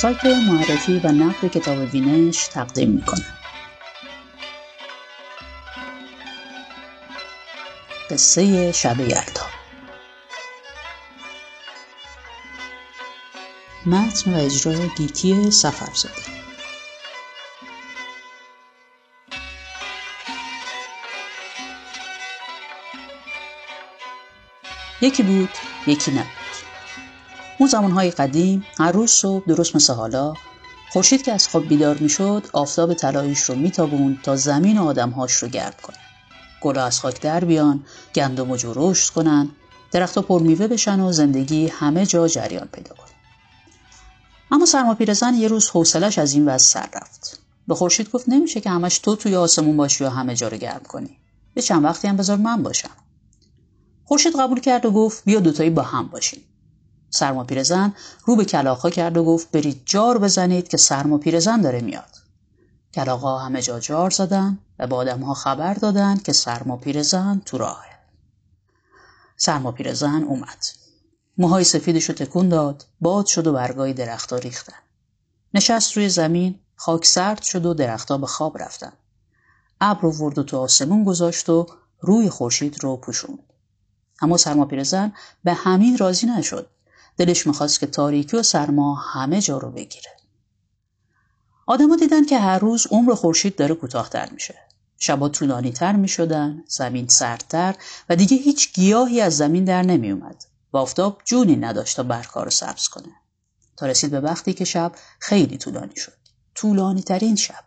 سایت 0.00 0.24
معرفی 0.24 1.00
و 1.04 1.12
نقد 1.12 1.46
کتاب 1.46 1.78
وینش 1.78 2.46
تقدیم 2.46 2.88
می‌کنه. 2.90 3.24
قصه 8.10 8.72
شب 8.72 9.00
یلدا. 9.00 9.46
متن 13.86 14.34
و 14.34 14.36
اجرای 14.36 14.88
گیتی 14.88 15.50
سفر 15.50 15.94
زده 15.94 16.12
یکی 25.00 25.22
بود 25.22 25.50
یکی 25.86 26.10
نبود. 26.10 26.39
اون 27.60 27.68
زمانهای 27.68 28.10
قدیم 28.10 28.64
هر 28.78 28.92
روز 28.92 29.10
صبح 29.10 29.44
درست 29.46 29.76
مثل 29.76 29.92
حالا 29.92 30.34
خورشید 30.92 31.22
که 31.22 31.32
از 31.32 31.48
خواب 31.48 31.68
بیدار 31.68 31.98
می‌شد 31.98 32.46
آفتاب 32.52 32.94
طلاییش 32.94 33.40
رو 33.40 33.54
میتابوند 33.54 34.22
تا 34.22 34.36
زمین 34.36 34.78
و 34.78 34.84
آدمهاش 34.84 35.32
رو 35.32 35.48
گرم 35.48 35.74
کنه. 35.82 35.96
گلا 36.60 36.84
از 36.84 37.00
خاک 37.00 37.20
در 37.20 37.44
بیان 37.44 37.84
گندم 38.14 38.50
و 38.50 38.56
جو 38.56 38.72
رشد 38.76 39.12
کنن 39.12 39.48
درختها 39.92 40.22
پر 40.22 40.42
میوه 40.42 40.66
بشن 40.66 41.00
و 41.00 41.12
زندگی 41.12 41.68
همه 41.68 42.06
جا 42.06 42.28
جریان 42.28 42.68
پیدا 42.72 42.94
کنه. 42.94 43.14
اما 44.50 44.66
سرما 44.66 44.94
پیرزن 44.94 45.34
یه 45.34 45.48
روز 45.48 45.68
حوصلش 45.68 46.18
از 46.18 46.32
این 46.32 46.48
وضع 46.48 46.64
سر 46.64 46.88
رفت. 46.94 47.40
به 47.68 47.74
خورشید 47.74 48.10
گفت 48.10 48.28
نمیشه 48.28 48.60
که 48.60 48.70
همش 48.70 48.98
تو 48.98 49.16
توی 49.16 49.36
آسمون 49.36 49.76
باشی 49.76 50.04
و 50.04 50.08
همه 50.08 50.34
جا 50.34 50.48
رو 50.48 50.56
گرم 50.56 50.82
کنی. 50.88 51.16
یه 51.56 51.62
چند 51.62 51.84
وقتی 51.84 52.08
هم 52.08 52.16
بذار 52.16 52.36
من 52.36 52.62
باشم. 52.62 52.96
خورشید 54.04 54.36
قبول 54.38 54.60
کرد 54.60 54.86
و 54.86 54.90
گفت 54.90 55.24
بیا 55.24 55.40
دوتایی 55.40 55.70
با 55.70 55.82
هم 55.82 56.08
باشیم. 56.08 56.40
سرما 57.10 57.44
پیرزن 57.44 57.94
رو 58.24 58.36
به 58.36 58.44
کلاخا 58.44 58.90
کرد 58.90 59.16
و 59.16 59.24
گفت 59.24 59.50
برید 59.50 59.82
جار 59.86 60.18
بزنید 60.18 60.68
که 60.68 60.76
سرما 60.76 61.18
پیرزن 61.18 61.60
داره 61.60 61.80
میاد. 61.80 62.16
کلاقا 62.94 63.38
همه 63.38 63.62
جا 63.62 63.80
جار 63.80 64.10
زدن 64.10 64.58
و 64.78 64.86
به 64.86 64.96
آدمها 64.96 65.34
خبر 65.34 65.74
دادن 65.74 66.16
که 66.16 66.32
سرما 66.32 66.76
پیرزن 66.76 67.42
تو 67.44 67.58
راهه. 67.58 67.98
سرما 69.36 69.72
پیرزن 69.72 70.22
اومد. 70.22 70.66
موهای 71.38 71.64
سفیدش 71.64 72.04
رو 72.04 72.14
تکون 72.14 72.48
داد 72.48 72.86
باد 73.00 73.26
شد 73.26 73.46
و 73.46 73.52
برگای 73.52 73.92
درختها 73.92 74.38
ریختن. 74.38 74.78
نشست 75.54 75.96
روی 75.96 76.08
زمین 76.08 76.60
خاک 76.76 77.06
سرد 77.06 77.42
شد 77.42 77.66
و 77.66 77.74
درختها 77.74 78.18
به 78.18 78.26
خواب 78.26 78.62
رفتن. 78.62 78.92
ابر 79.80 80.06
ورد 80.06 80.38
و 80.38 80.42
تو 80.42 80.56
آسمون 80.58 81.04
گذاشت 81.04 81.48
و 81.48 81.66
روی 82.00 82.30
خورشید 82.30 82.84
رو 82.84 82.96
پوشوند. 82.96 83.52
اما 84.22 84.36
سرما 84.36 84.64
پیرزن 84.64 85.12
به 85.44 85.54
همین 85.54 85.98
راضی 85.98 86.26
نشد. 86.26 86.70
دلش 87.20 87.46
می‌خواست 87.46 87.80
که 87.80 87.86
تاریکی 87.86 88.36
و 88.36 88.42
سرما 88.42 88.94
همه 88.94 89.40
جا 89.40 89.58
رو 89.58 89.70
بگیره 89.70 90.10
آدما 91.66 91.96
دیدن 91.96 92.24
که 92.24 92.38
هر 92.38 92.58
روز 92.58 92.86
عمر 92.90 93.14
خورشید 93.14 93.56
داره 93.56 93.74
کوتاهتر 93.74 94.30
میشه 94.30 94.54
شبا 94.98 95.28
طولانی 95.28 95.72
تر 95.72 95.92
می 95.96 96.08
شدن، 96.08 96.64
زمین 96.68 97.08
سردتر 97.08 97.74
و 98.08 98.16
دیگه 98.16 98.36
هیچ 98.36 98.72
گیاهی 98.72 99.20
از 99.20 99.36
زمین 99.36 99.64
در 99.64 99.82
نمی 99.82 100.10
اومد 100.10 100.44
و 100.72 100.76
آفتاب 100.76 101.22
جونی 101.24 101.56
نداشت 101.56 101.96
تا 101.96 102.02
برکار 102.02 102.44
رو 102.44 102.50
سبز 102.50 102.88
کنه. 102.88 103.12
تا 103.76 103.86
رسید 103.86 104.10
به 104.10 104.20
وقتی 104.20 104.52
که 104.52 104.64
شب 104.64 104.92
خیلی 105.18 105.58
طولانی 105.58 105.96
شد. 105.96 106.18
طولانی 106.54 107.02
ترین 107.02 107.36
شب. 107.36 107.64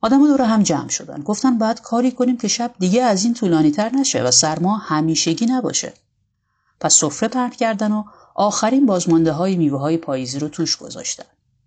آدم 0.00 0.26
دور 0.26 0.42
هم 0.42 0.62
جمع 0.62 0.88
شدن. 0.88 1.22
گفتن 1.22 1.58
باید 1.58 1.80
کاری 1.80 2.12
کنیم 2.12 2.36
که 2.36 2.48
شب 2.48 2.74
دیگه 2.78 3.02
از 3.02 3.24
این 3.24 3.34
طولانی 3.34 3.70
تر 3.70 3.90
نشه 3.94 4.22
و 4.22 4.30
سرما 4.30 4.76
همیشگی 4.76 5.46
نباشه. 5.46 5.92
پس 6.80 6.94
سفره 6.94 7.28
پرت 7.28 7.56
کردن 7.56 7.92
و 7.92 8.04
آخرین 8.34 8.86
بازمانده 8.86 9.32
های 9.32 9.56
میوه 9.56 9.78
های 9.80 9.96
پاییزی 9.96 10.38
رو 10.38 10.48
توش 10.48 10.76
گذاشتن. 10.76 11.24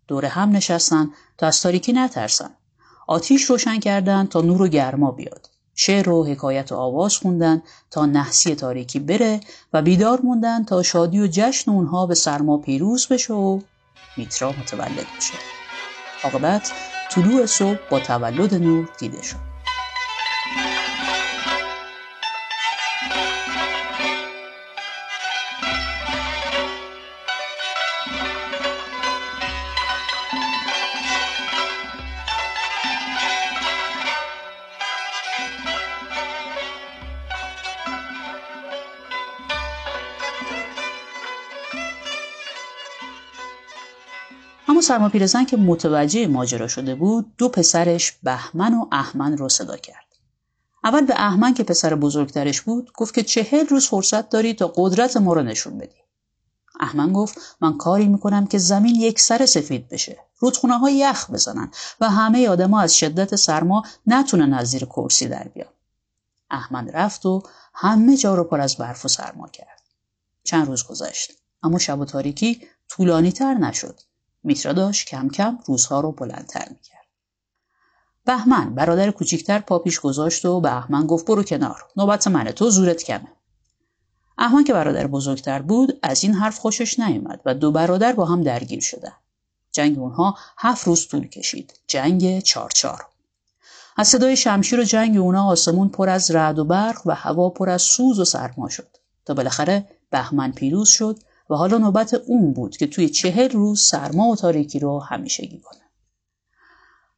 دور 0.07 0.25
هم 0.25 0.51
نشستن 0.51 1.09
تا 1.37 1.47
از 1.47 1.61
تاریکی 1.61 1.93
نترسن. 1.93 2.49
آتیش 3.07 3.43
روشن 3.43 3.79
کردن 3.79 4.25
تا 4.25 4.41
نور 4.41 4.61
و 4.61 4.67
گرما 4.67 5.11
بیاد. 5.11 5.49
شعر 5.75 6.09
و 6.09 6.25
حکایت 6.25 6.71
و 6.71 6.75
آواز 6.75 7.17
خوندن 7.17 7.61
تا 7.91 8.05
نحسی 8.05 8.55
تاریکی 8.55 8.99
بره 8.99 9.39
و 9.73 9.81
بیدار 9.81 10.21
موندن 10.21 10.63
تا 10.63 10.83
شادی 10.83 11.19
و 11.19 11.27
جشن 11.31 11.71
اونها 11.71 12.05
به 12.05 12.15
سرما 12.15 12.57
پیروز 12.57 13.07
بشه 13.07 13.33
و 13.33 13.59
میترا 14.17 14.51
متولد 14.51 15.07
بشه. 15.17 15.33
عاقبت 16.23 16.71
طلوع 17.11 17.45
صبح 17.45 17.79
با 17.89 17.99
تولد 17.99 18.53
نور 18.53 18.89
دیده 18.99 19.21
شد. 19.21 19.50
سرما 44.81 45.09
پیرزن 45.09 45.45
که 45.45 45.57
متوجه 45.57 46.27
ماجرا 46.27 46.67
شده 46.67 46.95
بود 46.95 47.33
دو 47.37 47.49
پسرش 47.49 48.11
بهمن 48.23 48.73
و 48.73 48.87
احمن 48.91 49.37
رو 49.37 49.49
صدا 49.49 49.77
کرد. 49.77 50.05
اول 50.83 51.05
به 51.05 51.13
احمن 51.13 51.53
که 51.53 51.63
پسر 51.63 51.95
بزرگترش 51.95 52.61
بود 52.61 52.91
گفت 52.97 53.13
که 53.13 53.23
چهل 53.23 53.67
روز 53.67 53.87
فرصت 53.87 54.29
داری 54.29 54.53
تا 54.53 54.73
قدرت 54.75 55.17
ما 55.17 55.33
رو 55.33 55.41
نشون 55.43 55.77
بدی. 55.77 56.01
احمن 56.79 57.13
گفت 57.13 57.37
من 57.61 57.77
کاری 57.77 58.07
می‌کنم 58.07 58.47
که 58.47 58.57
زمین 58.57 58.95
یک 58.95 59.19
سر 59.19 59.45
سفید 59.45 59.89
بشه. 59.89 60.17
رودخونه 60.39 60.77
ها 60.77 60.89
یخ 60.89 61.31
بزنن 61.31 61.71
و 62.01 62.09
همه 62.09 62.49
آدما 62.49 62.81
از 62.81 62.97
شدت 62.97 63.35
سرما 63.35 63.83
نتونن 64.07 64.53
از 64.53 64.67
زیر 64.67 64.85
کرسی 64.85 65.27
در 65.27 65.47
بیان. 65.47 65.73
احمد 66.49 66.89
رفت 66.93 67.25
و 67.25 67.43
همه 67.73 68.17
جا 68.17 68.35
رو 68.35 68.43
پر 68.43 68.61
از 68.61 68.77
برف 68.77 69.05
و 69.05 69.07
سرما 69.07 69.47
کرد. 69.47 69.81
چند 70.43 70.67
روز 70.67 70.83
گذشت 70.83 71.31
اما 71.63 71.77
شب 71.77 71.99
و 71.99 72.05
تاریکی 72.05 72.61
طولانی 72.89 73.31
تر 73.31 73.53
نشد. 73.53 73.99
میترا 74.43 74.73
داشت 74.73 75.07
کم 75.07 75.29
کم 75.29 75.57
روزها 75.65 75.99
رو 75.99 76.11
بلندتر 76.11 76.69
می‌کرد. 76.69 77.01
بهمن 78.25 78.75
برادر 78.75 79.11
کوچیکتر 79.11 79.59
پا 79.59 79.79
پیش 79.79 79.99
گذاشت 79.99 80.45
و 80.45 80.61
بهمن 80.61 81.07
گفت 81.07 81.25
برو 81.25 81.43
کنار. 81.43 81.85
نوبت 81.97 82.27
منه 82.27 82.51
تو 82.51 82.69
زورت 82.69 83.03
کمه. 83.03 83.27
احمد 84.37 84.65
که 84.65 84.73
برادر 84.73 85.07
بزرگتر 85.07 85.61
بود 85.61 85.99
از 86.03 86.23
این 86.23 86.33
حرف 86.33 86.57
خوشش 86.57 86.99
نیومد 86.99 87.41
و 87.45 87.53
دو 87.53 87.71
برادر 87.71 88.13
با 88.13 88.25
هم 88.25 88.43
درگیر 88.43 88.81
شدن. 88.81 89.13
جنگ 89.71 89.99
اونها 89.99 90.37
هفت 90.57 90.87
روز 90.87 91.07
طول 91.07 91.27
کشید. 91.27 91.79
جنگ 91.87 92.39
چارچار. 92.39 93.05
از 93.97 94.07
صدای 94.07 94.37
شمشیر 94.37 94.79
و 94.79 94.83
جنگ 94.83 95.17
اونها 95.17 95.51
آسمون 95.51 95.89
پر 95.89 96.09
از 96.09 96.31
رعد 96.31 96.59
و 96.59 96.65
برق 96.65 97.01
و 97.05 97.15
هوا 97.15 97.49
پر 97.49 97.69
از 97.69 97.81
سوز 97.81 98.19
و 98.19 98.25
سرما 98.25 98.69
شد. 98.69 98.97
تا 99.25 99.33
بالاخره 99.33 99.89
بهمن 100.09 100.51
پیروز 100.51 100.89
شد 100.89 101.19
و 101.51 101.55
حالا 101.55 101.77
نوبت 101.77 102.13
اون 102.13 102.53
بود 102.53 102.77
که 102.77 102.87
توی 102.87 103.09
چهل 103.09 103.49
روز 103.49 103.81
سرما 103.81 104.27
و 104.27 104.35
تاریکی 104.35 104.79
رو 104.79 104.99
همیشگی 104.99 105.59
کنه. 105.59 105.81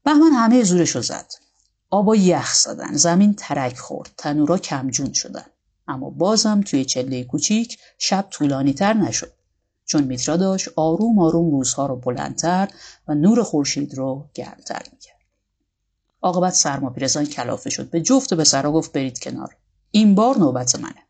بهمن 0.03 0.31
همه 0.31 0.63
زورش 0.63 0.89
رو 0.89 1.01
زد. 1.01 1.31
آبا 1.89 2.15
یخ 2.15 2.53
زدن، 2.53 2.93
زمین 2.93 3.33
ترک 3.33 3.77
خورد، 3.77 4.11
تنورا 4.17 4.57
کمجون 4.57 5.13
شدن. 5.13 5.45
اما 5.87 6.09
بازم 6.09 6.61
توی 6.61 6.85
چله 6.85 7.23
کوچیک 7.23 7.77
شب 7.97 8.27
طولانی 8.29 8.73
تر 8.73 8.93
نشد. 8.93 9.31
چون 9.85 10.03
میترا 10.03 10.37
داشت 10.37 10.69
آروم 10.75 11.19
آروم 11.19 11.51
روزها 11.51 11.85
رو 11.85 11.95
بلندتر 11.95 12.69
و 13.07 13.13
نور 13.13 13.43
خورشید 13.43 13.95
رو 13.95 14.29
گرمتر 14.33 14.81
می‌کرد. 14.91 15.17
عاقبت 16.21 16.53
سرما 16.53 16.89
پیرزن 16.89 17.25
کلافه 17.25 17.69
شد 17.69 17.89
به 17.89 18.01
جفت 18.01 18.33
به 18.33 18.43
سرا 18.43 18.71
گفت 18.71 18.91
برید 18.91 19.19
کنار. 19.19 19.55
این 19.91 20.15
بار 20.15 20.37
نوبت 20.37 20.75
منه. 20.75 21.02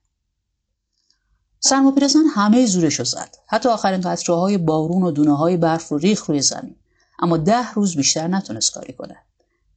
پیرزن 1.95 2.25
همه 2.35 2.65
زورش 2.65 2.99
رو 2.99 3.05
زد. 3.05 3.37
حتی 3.47 3.69
آخرین 3.69 4.01
قطره 4.01 4.57
بارون 4.57 5.03
و 5.03 5.11
دونه 5.11 5.37
های 5.37 5.57
برف 5.57 5.87
رو 5.89 5.97
ریخ 5.97 6.25
روی 6.25 6.41
زمین. 6.41 6.75
اما 7.19 7.37
ده 7.37 7.73
روز 7.73 7.95
بیشتر 7.95 8.27
نتونست 8.27 8.73
کاری 8.73 8.93
کنه. 8.93 9.17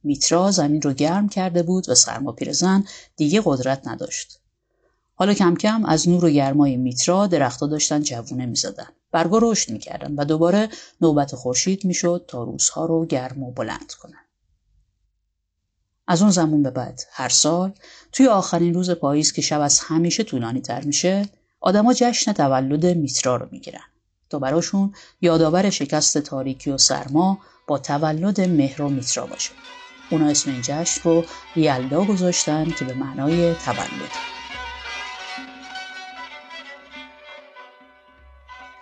میترا 0.03 0.51
زمین 0.51 0.81
رو 0.81 0.93
گرم 0.93 1.29
کرده 1.29 1.63
بود 1.63 1.89
و 1.89 1.95
سرما 1.95 2.31
پیرزن 2.31 2.83
دیگه 3.15 3.41
قدرت 3.45 3.87
نداشت. 3.87 4.39
حالا 5.15 5.33
کم 5.33 5.55
کم 5.55 5.85
از 5.85 6.09
نور 6.09 6.25
و 6.25 6.29
گرمای 6.29 6.77
میترا 6.77 7.27
درختها 7.27 7.67
داشتن 7.67 8.01
جوونه 8.01 8.45
می‌زدن. 8.45 8.87
برگا 9.11 9.39
رشد 9.41 9.71
می‌کردن 9.71 10.15
و 10.15 10.25
دوباره 10.25 10.69
نوبت 11.01 11.35
خورشید 11.35 11.85
می‌شد 11.85 12.25
تا 12.27 12.43
روزها 12.43 12.85
رو 12.85 13.05
گرم 13.05 13.43
و 13.43 13.51
بلند 13.51 13.93
کنن. 14.01 14.21
از 16.07 16.21
اون 16.21 16.31
زمان 16.31 16.63
به 16.63 16.71
بعد 16.71 17.01
هر 17.11 17.29
سال 17.29 17.73
توی 18.11 18.27
آخرین 18.27 18.73
روز 18.73 18.91
پاییز 18.91 19.31
که 19.33 19.41
شب 19.41 19.61
از 19.61 19.79
همیشه 19.79 20.23
طولانی 20.23 20.61
تر 20.61 20.83
میشه 20.83 21.29
آدما 21.59 21.93
جشن 21.93 22.33
تولد 22.33 22.85
میترا 22.85 23.35
رو 23.35 23.47
می‌گیرن. 23.51 23.83
تا 24.29 24.39
براشون 24.39 24.93
یادآور 25.21 25.69
شکست 25.69 26.17
تاریکی 26.17 26.71
و 26.71 26.77
سرما 26.77 27.37
با 27.67 27.79
تولد 27.79 28.41
مهر 28.41 28.81
و 28.81 28.89
میترا 28.89 29.25
باشه. 29.25 29.51
اونا 30.09 30.27
اسم 30.27 30.51
این 30.51 30.61
جشن 30.61 31.01
رو 31.03 31.25
یلدا 31.55 32.03
گذاشتن 32.03 32.71
که 32.71 32.85
به 32.85 32.93
معنای 32.93 33.53
تولد. 33.53 34.11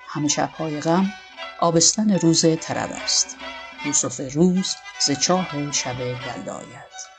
همه 0.08 0.28
شبهای 0.28 0.80
غم 0.80 1.14
آبستن 1.60 2.20
روز 2.20 2.46
طرب 2.62 2.90
است. 3.04 3.38
یوسف 3.86 4.36
روز 4.36 4.76
ز 5.00 5.12
چاه 5.12 5.72
شب 5.72 6.00
یلدا 6.00 6.54
آید. 6.54 7.15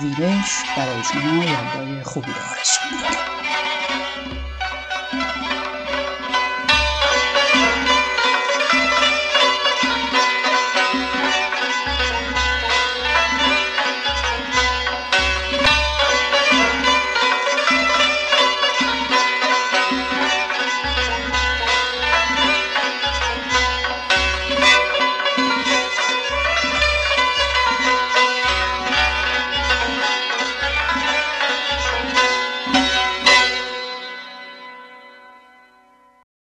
diréis 0.00 0.64
para 0.74 0.92
adicionar 0.92 1.34
la 1.34 1.48
de 1.98 2.04
jubiladores. 2.04 2.80